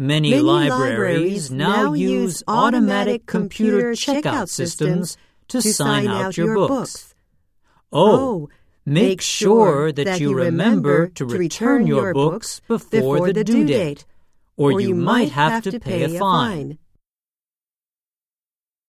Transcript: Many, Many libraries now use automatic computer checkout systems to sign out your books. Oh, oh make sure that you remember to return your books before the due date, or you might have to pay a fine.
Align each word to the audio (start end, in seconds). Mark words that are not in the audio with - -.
Many, 0.00 0.30
Many 0.30 0.42
libraries 0.42 1.50
now 1.50 1.92
use 1.92 2.44
automatic 2.46 3.26
computer 3.26 3.90
checkout 3.94 4.48
systems 4.48 5.16
to 5.48 5.60
sign 5.60 6.06
out 6.06 6.36
your 6.36 6.54
books. 6.54 7.16
Oh, 7.92 8.12
oh 8.12 8.48
make 8.86 9.20
sure 9.20 9.90
that 9.90 10.20
you 10.20 10.34
remember 10.34 11.08
to 11.08 11.26
return 11.26 11.88
your 11.88 12.14
books 12.14 12.60
before 12.68 13.32
the 13.32 13.42
due 13.42 13.64
date, 13.64 14.06
or 14.56 14.80
you 14.80 14.94
might 14.94 15.32
have 15.32 15.64
to 15.64 15.80
pay 15.80 16.04
a 16.04 16.16
fine. 16.16 16.78